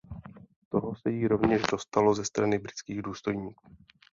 [0.69, 3.75] Toho se jí rovněž dostalo ze strany britských důstojníků.